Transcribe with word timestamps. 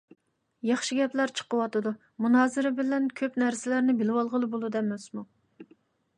ياخشى 0.69 0.95
گەپلەر 0.99 1.33
چىقىۋاتىدۇ. 1.39 1.91
مۇنازىرە 2.25 2.73
بىلەن 2.81 3.07
كۆپ 3.23 3.39
نەرسىلەرنى 3.45 3.97
بىلىۋالغىلى 4.01 4.53
بولىدۇ 4.57 4.83
ئەمەسمۇ. 4.83 5.29